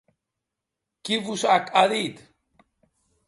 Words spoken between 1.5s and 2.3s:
ac a dit?